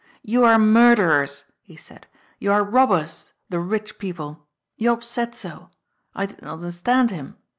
^' 0.01 0.03
You 0.23 0.43
are 0.45 0.57
murderers," 0.57 1.45
he 1.61 1.75
said." 1.75 2.07
You 2.39 2.51
are 2.53 2.63
robbers, 2.63 3.27
the 3.49 3.59
rich 3.59 3.99
people. 3.99 4.47
Jops 4.79 5.05
said 5.05 5.35
so. 5.35 5.69
I 6.15 6.25
did 6.25 6.41
not 6.41 6.53
understand 6.53 7.11
him. 7.11 7.35